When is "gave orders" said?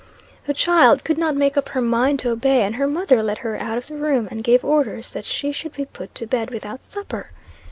4.43-5.13